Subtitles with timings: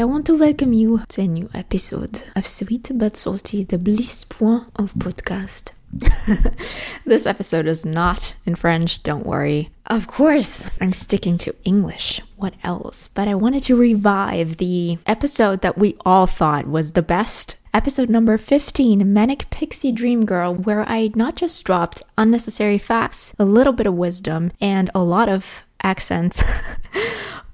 [0.00, 4.22] I want to welcome you to a new episode of Sweet But Salty, the Bliss
[4.22, 5.72] Point of Podcast.
[7.04, 9.70] this episode is not in French, don't worry.
[9.86, 12.20] Of course, I'm sticking to English.
[12.36, 13.08] What else?
[13.08, 17.56] But I wanted to revive the episode that we all thought was the best.
[17.74, 23.44] Episode number 15, Manic Pixie Dream Girl, where I not just dropped unnecessary facts, a
[23.44, 26.44] little bit of wisdom, and a lot of accents.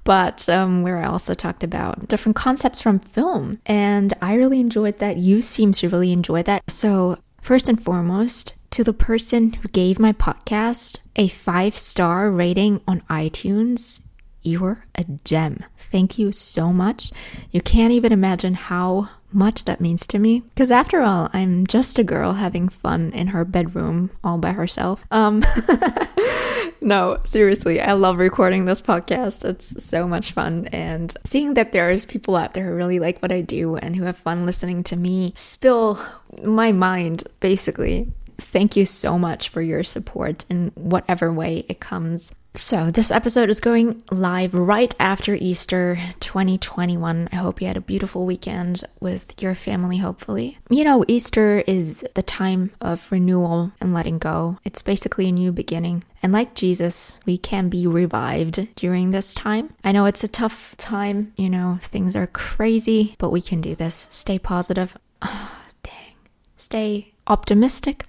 [0.05, 3.59] but um, where I also talked about different concepts from film.
[3.65, 5.17] And I really enjoyed that.
[5.17, 6.63] You seem to really enjoy that.
[6.69, 12.81] So, first and foremost, to the person who gave my podcast a five star rating
[12.87, 14.01] on iTunes,
[14.41, 15.63] you're a gem.
[15.77, 17.11] Thank you so much.
[17.51, 20.41] You can't even imagine how much that means to me.
[20.41, 25.05] Because after all, I'm just a girl having fun in her bedroom all by herself.
[25.09, 25.41] Um,
[26.85, 29.43] no, seriously, I love recording this podcast.
[29.43, 30.67] It's so much fun.
[30.67, 34.03] And seeing that there's people out there who really like what I do and who
[34.03, 35.99] have fun listening to me spill
[36.43, 38.13] my mind, basically.
[38.37, 42.33] Thank you so much for your support in whatever way it comes.
[42.57, 47.27] So, this episode is going live right after Easter 2021.
[47.29, 50.57] I hope you had a beautiful weekend with your family, hopefully.
[50.69, 54.57] You know, Easter is the time of renewal and letting go.
[54.63, 56.05] It's basically a new beginning.
[56.23, 59.73] And like Jesus, we can be revived during this time.
[59.83, 63.75] I know it's a tough time, you know, things are crazy, but we can do
[63.75, 64.07] this.
[64.11, 64.97] Stay positive.
[65.21, 66.15] Oh, dang.
[66.55, 68.05] Stay optimistic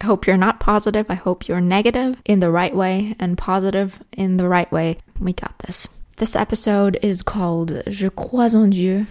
[0.00, 1.06] I hope you're not positive.
[1.08, 4.98] I hope you're negative in the right way and positive in the right way.
[5.20, 5.88] We got this.
[6.16, 9.06] This episode is called Je crois en Dieu.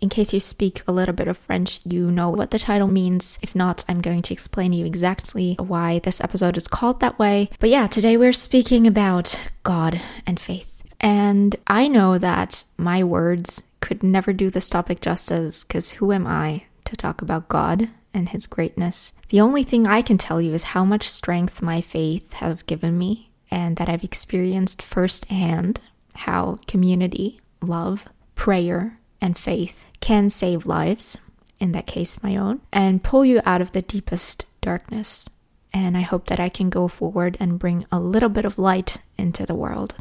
[0.00, 3.38] In case you speak a little bit of French, you know what the title means.
[3.40, 7.18] If not, I'm going to explain to you exactly why this episode is called that
[7.20, 7.50] way.
[7.60, 10.82] But yeah, today we're speaking about God and faith.
[11.00, 16.26] And I know that my words could never do this topic justice because who am
[16.26, 19.12] I to talk about God and His greatness.
[19.28, 22.98] The only thing I can tell you is how much strength my faith has given
[22.98, 25.80] me, and that I've experienced firsthand
[26.14, 31.18] how community, love, prayer, and faith can save lives,
[31.60, 35.28] in that case, my own, and pull you out of the deepest darkness.
[35.72, 38.98] And I hope that I can go forward and bring a little bit of light
[39.16, 39.96] into the world.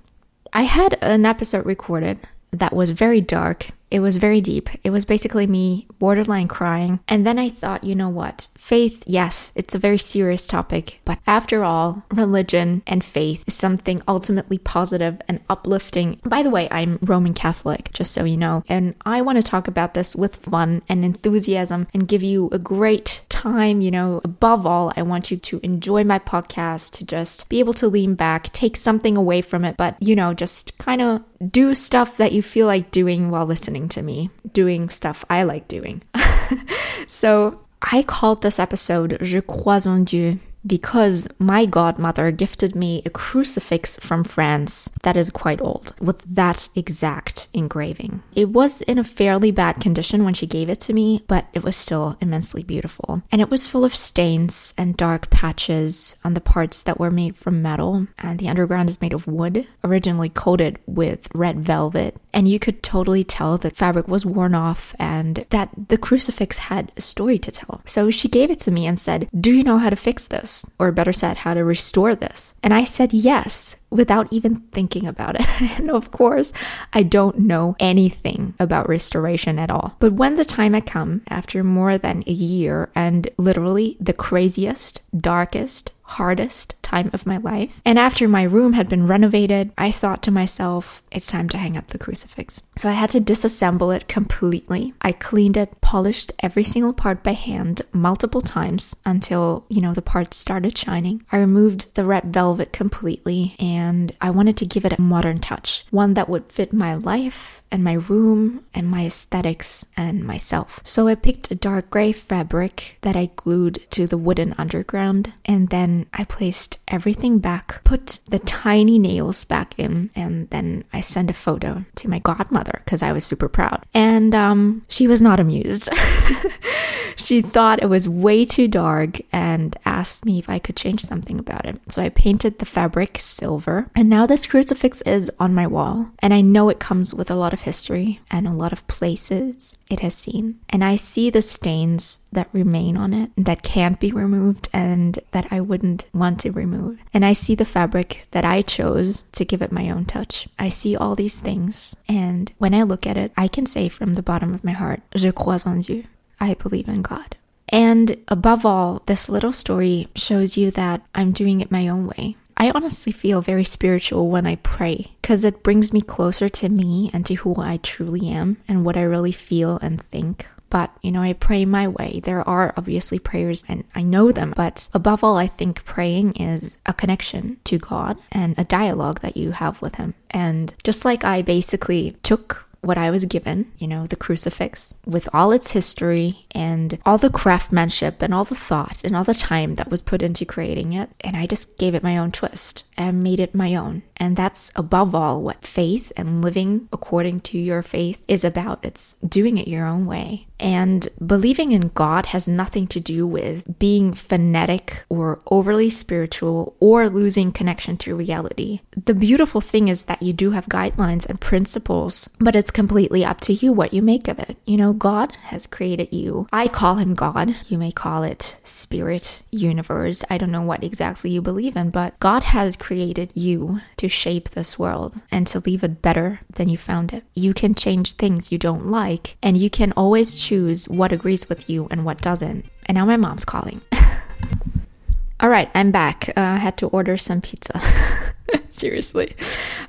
[0.52, 2.20] I had an episode recorded
[2.52, 4.70] that was very dark it was very deep.
[4.84, 7.02] It was basically me borderline crying.
[7.08, 8.48] And then I thought, you know what?
[8.58, 11.02] Faith, yes, it's a very serious topic.
[11.04, 16.22] But after all, religion and faith is something ultimately positive and uplifting.
[16.24, 18.64] By the way, I'm Roman Catholic, just so you know.
[18.70, 22.60] And I want to talk about this with fun and enthusiasm and give you a
[22.60, 23.82] great time.
[23.82, 27.74] You know, above all, I want you to enjoy my podcast, to just be able
[27.74, 31.74] to lean back, take something away from it, but, you know, just kind of do
[31.74, 36.04] stuff that you feel like doing while listening to me doing stuff I like doing.
[37.08, 43.10] so I called this episode Je crois en Dieu because my godmother gifted me a
[43.10, 48.22] crucifix from France that is quite old with that exact engraving.
[48.36, 51.64] It was in a fairly bad condition when she gave it to me, but it
[51.64, 53.24] was still immensely beautiful.
[53.32, 57.36] And it was full of stains and dark patches on the parts that were made
[57.36, 62.16] from metal, and the underground is made of wood, originally coated with red velvet.
[62.34, 66.92] And you could totally tell the fabric was worn off and that the crucifix had
[66.96, 67.82] a story to tell.
[67.86, 70.51] So she gave it to me and said, Do you know how to fix this?
[70.52, 70.70] This?
[70.80, 72.56] Or better said, how to restore this?
[72.64, 75.48] And I said yes without even thinking about it.
[75.80, 76.54] and of course,
[76.94, 79.96] I don't know anything about restoration at all.
[80.00, 85.02] But when the time had come, after more than a year and literally the craziest,
[85.18, 87.82] darkest, hardest time of my life.
[87.86, 91.78] And after my room had been renovated, I thought to myself, it's time to hang
[91.78, 92.62] up the crucifix.
[92.76, 94.94] So I had to disassemble it completely.
[95.02, 100.02] I cleaned it, polished every single part by hand multiple times until, you know, the
[100.02, 101.24] parts started shining.
[101.32, 105.86] I removed the red velvet completely and I wanted to give it a modern touch,
[105.92, 110.82] one that would fit my life and my room and my aesthetics and myself.
[110.84, 115.70] So I picked a dark gray fabric that I glued to the wooden underground and
[115.70, 121.30] then I placed everything back, put the tiny nails back in, and then I sent
[121.30, 123.86] a photo to my godmother because I was super proud.
[123.94, 125.90] And um, she was not amused.
[127.16, 131.40] she thought it was way too dark and asked me if I could change something
[131.40, 131.80] about it.
[131.92, 136.12] So I painted the fabric silver, and now this crucifix is on my wall.
[136.20, 139.84] And I know it comes with a lot of history and a lot of places
[139.90, 140.60] it has seen.
[140.70, 145.48] And I see the stains that remain on it that can't be removed and that
[145.52, 146.71] I wouldn't want to remove.
[147.14, 150.48] And I see the fabric that I chose to give it my own touch.
[150.58, 154.14] I see all these things, and when I look at it, I can say from
[154.14, 156.04] the bottom of my heart, Je crois en Dieu.
[156.40, 157.38] I believe in God.
[157.70, 162.36] And above all, this little story shows you that I'm doing it my own way.
[162.58, 167.10] I honestly feel very spiritual when I pray because it brings me closer to me
[167.14, 170.48] and to who I truly am and what I really feel and think.
[170.72, 172.22] But, you know, I pray my way.
[172.24, 176.82] There are obviously prayers and I know them, but above all, I think praying is
[176.88, 180.16] a connection to God and a dialogue that you have with Him.
[180.32, 185.30] And just like I basically took what I was given, you know, the crucifix with
[185.34, 189.76] all its history and all the craftsmanship and all the thought and all the time
[189.76, 191.10] that was put into creating it.
[191.22, 194.02] And I just gave it my own twist and made it my own.
[194.22, 198.78] And that's above all what faith and living according to your faith is about.
[198.84, 200.46] It's doing it your own way.
[200.60, 207.10] And believing in God has nothing to do with being fanatic or overly spiritual or
[207.10, 208.82] losing connection to reality.
[208.96, 213.42] The beautiful thing is that you do have guidelines and principles, but it's completely up
[213.42, 214.56] to you what you make of it.
[214.68, 216.46] You know, God has created you.
[216.54, 217.56] I call him God.
[217.68, 220.24] You may call it spirit, universe.
[220.30, 224.50] I don't know what exactly you believe in, but God has created you to shape
[224.50, 227.24] this world and to leave it better than you found it.
[227.34, 231.70] You can change things you don't like, and you can always choose what agrees with
[231.70, 232.66] you and what doesn't.
[232.86, 233.82] And now my mom's calling.
[235.40, 236.30] All right, I'm back.
[236.30, 237.82] Uh, I had to order some pizza.
[238.70, 239.36] Seriously.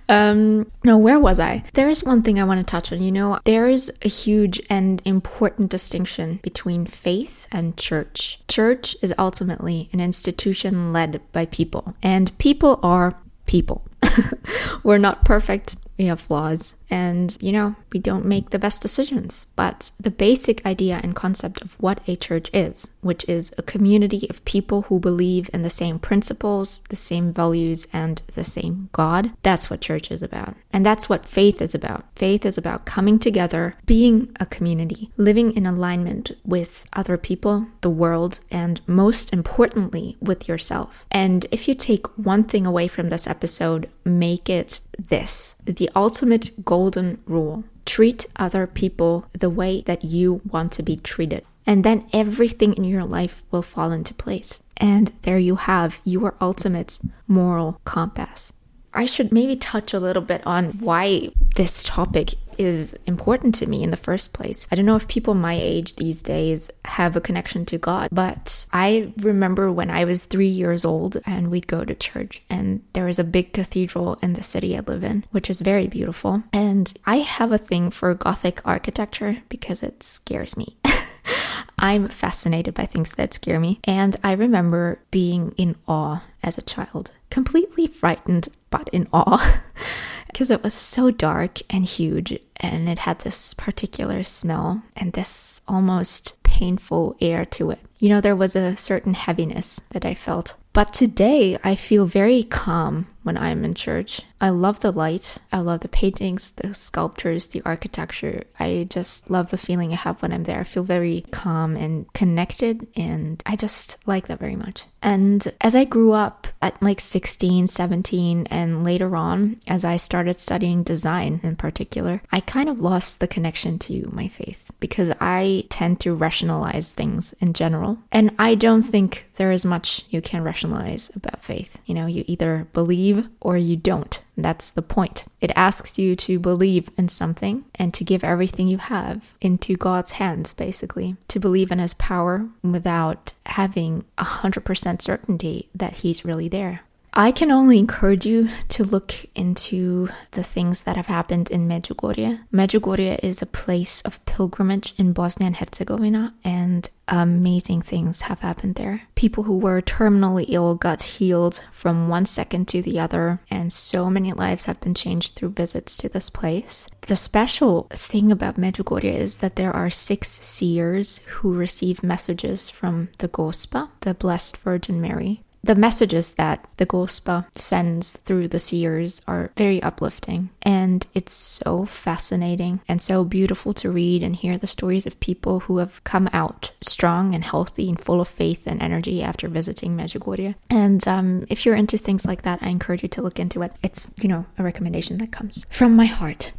[0.08, 1.64] Um, no, where was I?
[1.74, 3.02] There is one thing I want to touch on.
[3.02, 8.40] You know, there is a huge and important distinction between faith and church.
[8.48, 13.16] Church is ultimately an institution led by people, and people are
[13.46, 13.84] people.
[14.82, 19.48] We're not perfect we have flaws and you know we don't make the best decisions.
[19.56, 24.26] But the basic idea and concept of what a church is which is a community
[24.30, 29.32] of people who believe in the same principles the same values and the same god
[29.42, 30.54] that's what church is about.
[30.72, 32.04] And that's what faith is about.
[32.16, 37.90] Faith is about coming together being a community living in alignment with other people the
[37.90, 41.04] world and most importantly with yourself.
[41.10, 46.64] And if you take one thing away from this episode make it this the ultimate
[46.64, 51.44] golden rule treat other people the way that you want to be treated.
[51.66, 54.62] And then everything in your life will fall into place.
[54.76, 58.52] And there you have your ultimate moral compass.
[58.94, 63.82] I should maybe touch a little bit on why this topic is important to me
[63.82, 64.66] in the first place.
[64.70, 68.66] I don't know if people my age these days have a connection to God, but
[68.72, 73.08] I remember when I was three years old and we'd go to church, and there
[73.08, 76.42] is a big cathedral in the city I live in, which is very beautiful.
[76.52, 80.76] And I have a thing for Gothic architecture because it scares me.
[81.78, 86.62] I'm fascinated by things that scare me, and I remember being in awe as a
[86.62, 89.62] child, completely frightened, but in awe.
[90.32, 95.60] because it was so dark and huge and it had this particular smell and this
[95.68, 97.78] almost painful air to it.
[97.98, 100.54] You know, there was a certain heaviness that I felt.
[100.74, 104.20] But today I feel very calm when I'm in church.
[104.38, 105.38] I love the light.
[105.50, 108.44] I love the paintings, the sculptures, the architecture.
[108.58, 110.60] I just love the feeling I have when I'm there.
[110.60, 114.86] I feel very calm and connected, and I just like that very much.
[115.02, 120.40] And as I grew up at like 16, 17, and later on, as I started
[120.40, 125.64] studying design in particular, I kind of lost the connection to my faith because I
[125.70, 127.98] tend to rationalize things in general.
[128.10, 131.78] And I don't think there is much you can rationalize about faith.
[131.86, 134.20] You know, you either believe or you don't.
[134.36, 135.24] That's the point.
[135.40, 140.12] It asks you to believe in something and to give everything you have into God's
[140.12, 146.80] hands, basically, to believe in His power without having 100% certainty that He's really there.
[147.14, 152.40] I can only encourage you to look into the things that have happened in Medjugorje.
[152.50, 158.76] Medjugorje is a place of pilgrimage in Bosnia and Herzegovina, and amazing things have happened
[158.76, 159.02] there.
[159.14, 164.08] People who were terminally ill got healed from one second to the other, and so
[164.08, 166.88] many lives have been changed through visits to this place.
[167.02, 173.10] The special thing about Medjugorje is that there are six seers who receive messages from
[173.18, 179.22] the Gospa, the Blessed Virgin Mary the messages that the Gospa sends through the seers
[179.28, 180.50] are very uplifting.
[180.62, 185.60] And it's so fascinating and so beautiful to read and hear the stories of people
[185.60, 189.96] who have come out strong and healthy and full of faith and energy after visiting
[189.96, 190.54] Medjugorje.
[190.68, 193.72] And um, if you're into things like that, I encourage you to look into it.
[193.82, 196.52] It's, you know, a recommendation that comes from my heart.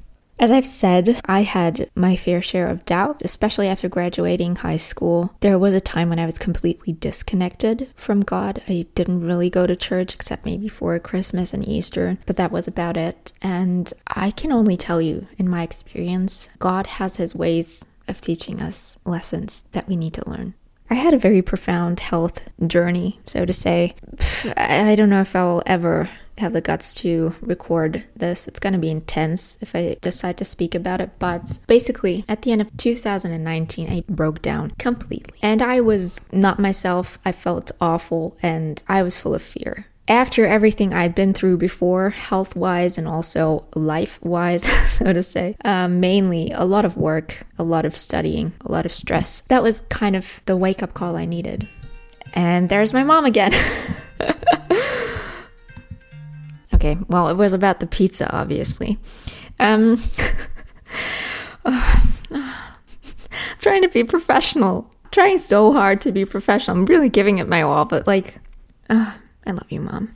[0.43, 5.33] As I've said, I had my fair share of doubt, especially after graduating high school.
[5.39, 8.62] There was a time when I was completely disconnected from God.
[8.67, 12.67] I didn't really go to church except maybe for Christmas and Easter, but that was
[12.67, 13.31] about it.
[13.41, 18.62] And I can only tell you, in my experience, God has his ways of teaching
[18.62, 20.55] us lessons that we need to learn.
[20.89, 23.95] I had a very profound health journey, so to say.
[24.57, 28.47] I don't know if I'll ever have the guts to record this.
[28.47, 31.11] It's going to be intense if I decide to speak about it.
[31.19, 35.39] But basically, at the end of 2019, I broke down completely.
[35.41, 37.19] And I was not myself.
[37.23, 39.87] I felt awful and I was full of fear.
[40.05, 45.55] After everything I'd been through before, health wise and also life wise, so to say,
[45.63, 49.63] um, mainly a lot of work, a lot of studying, a lot of stress, that
[49.63, 51.69] was kind of the wake up call I needed.
[52.33, 53.53] And there's my mom again.
[56.93, 58.97] Okay, well, it was about the pizza, obviously.
[59.59, 60.00] Um,
[61.65, 62.53] I'm
[63.59, 64.89] trying to be professional.
[65.12, 66.77] Trying so hard to be professional.
[66.77, 68.39] I'm really giving it my all, but like,
[68.89, 69.13] uh,
[69.45, 70.13] I love you, mom.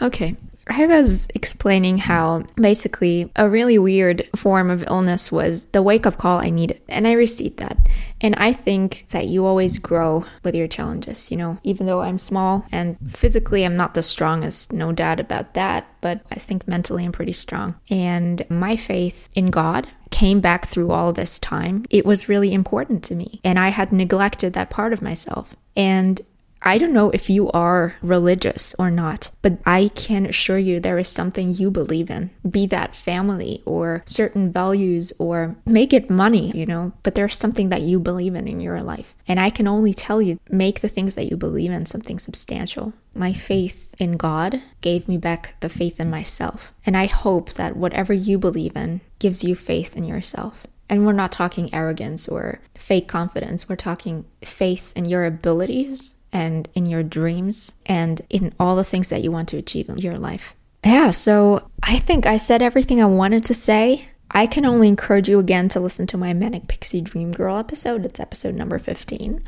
[0.00, 0.36] Okay,
[0.68, 6.18] I was explaining how basically a really weird form of illness was the wake up
[6.18, 7.78] call I needed, and I received that.
[8.20, 12.18] And I think that you always grow with your challenges, you know, even though I'm
[12.18, 17.04] small and physically I'm not the strongest, no doubt about that, but I think mentally
[17.04, 17.76] I'm pretty strong.
[17.88, 21.84] And my faith in God came back through all this time.
[21.90, 25.54] It was really important to me, and I had neglected that part of myself.
[25.76, 26.20] And
[26.68, 30.98] I don't know if you are religious or not, but I can assure you there
[30.98, 36.50] is something you believe in, be that family or certain values or make it money,
[36.54, 39.14] you know, but there's something that you believe in in your life.
[39.26, 42.92] And I can only tell you, make the things that you believe in something substantial.
[43.14, 46.74] My faith in God gave me back the faith in myself.
[46.84, 50.66] And I hope that whatever you believe in gives you faith in yourself.
[50.90, 53.70] And we're not talking arrogance or fake confidence.
[53.70, 59.08] We're talking faith in your abilities and in your dreams and in all the things
[59.08, 60.54] that you want to achieve in your life.
[60.84, 64.06] Yeah, so I think I said everything I wanted to say.
[64.30, 68.04] I can only encourage you again to listen to my Manic Pixie Dream Girl episode.
[68.04, 69.42] It's episode number 15.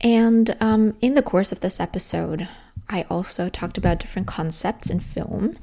[0.00, 2.48] And um, in the course of this episode,
[2.88, 5.54] I also talked about different concepts in film,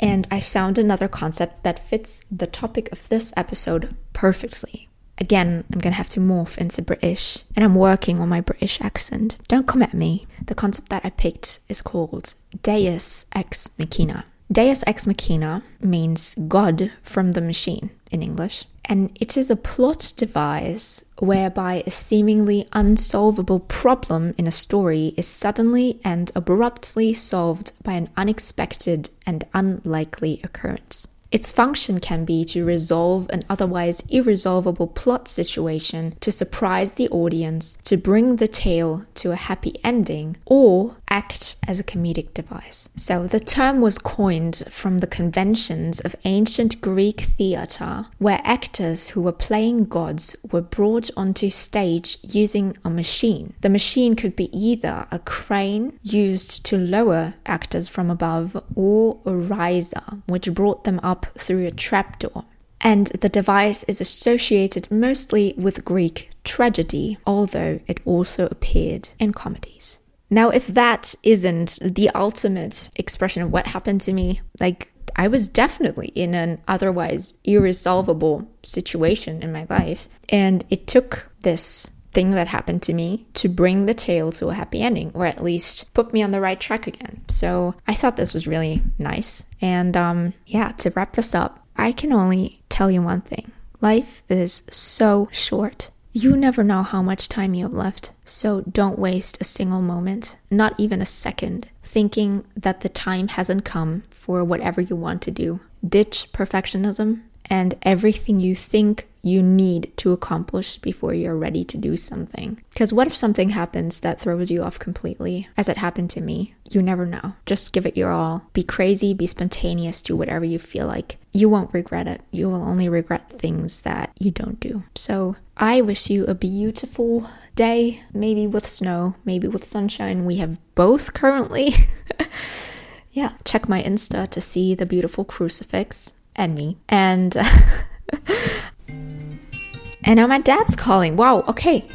[0.00, 4.88] and I found another concept that fits the topic of this episode perfectly.
[5.22, 9.38] Again, I'm gonna have to morph into British, and I'm working on my British accent.
[9.46, 10.26] Don't come at me.
[10.44, 14.24] The concept that I picked is called Deus Ex Machina.
[14.50, 20.12] Deus Ex Machina means God from the machine in English, and it is a plot
[20.16, 27.92] device whereby a seemingly unsolvable problem in a story is suddenly and abruptly solved by
[27.92, 31.06] an unexpected and unlikely occurrence.
[31.32, 37.78] Its function can be to resolve an otherwise irresolvable plot situation, to surprise the audience,
[37.84, 42.88] to bring the tale to a happy ending, or act as a comedic device.
[42.96, 49.20] So the term was coined from the conventions of ancient Greek theatre, where actors who
[49.20, 53.52] were playing gods were brought onto stage using a machine.
[53.60, 59.36] The machine could be either a crane used to lower actors from above or a
[59.36, 62.44] riser, which brought them up through a trapdoor.
[62.80, 69.98] And the device is associated mostly with Greek tragedy, although it also appeared in comedies.
[70.32, 75.46] Now, if that isn't the ultimate expression of what happened to me, like I was
[75.46, 80.08] definitely in an otherwise irresolvable situation in my life.
[80.30, 84.54] And it took this thing that happened to me to bring the tale to a
[84.54, 87.20] happy ending, or at least put me on the right track again.
[87.28, 89.44] So I thought this was really nice.
[89.60, 94.22] And um, yeah, to wrap this up, I can only tell you one thing life
[94.30, 95.90] is so short.
[96.14, 100.36] You never know how much time you have left, so don't waste a single moment,
[100.50, 105.30] not even a second, thinking that the time hasn't come for whatever you want to
[105.30, 105.60] do.
[105.86, 111.96] Ditch perfectionism and everything you think you need to accomplish before you're ready to do
[111.96, 112.60] something.
[112.70, 116.54] Because what if something happens that throws you off completely, as it happened to me?
[116.70, 117.34] You never know.
[117.46, 118.48] Just give it your all.
[118.52, 121.18] Be crazy, be spontaneous, do whatever you feel like.
[121.32, 122.20] You won't regret it.
[122.30, 124.82] You will only regret things that you don't do.
[124.94, 130.24] So I wish you a beautiful day, maybe with snow, maybe with sunshine.
[130.24, 131.74] We have both currently.
[133.12, 136.78] yeah, check my Insta to see the beautiful crucifix and me.
[136.88, 137.36] And
[138.88, 141.16] and now my dad's calling.
[141.16, 141.86] Wow, okay.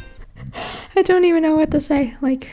[0.94, 2.16] I don't even know what to say.
[2.20, 2.48] Like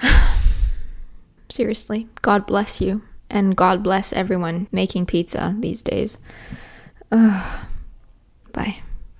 [1.48, 6.18] seriously, God bless you and God bless everyone making pizza these days.
[7.10, 8.76] bye.